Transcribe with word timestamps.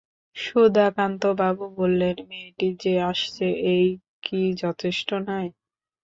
সুধাকান্তবাবু 0.35 1.65
বললেন, 1.77 2.15
মেয়েটি 2.29 2.67
যে 2.83 2.93
আসছে 3.11 3.45
এই 3.73 3.87
কি 4.23 4.41
যথেষ্ট 4.63 5.09
নয়? 5.27 5.49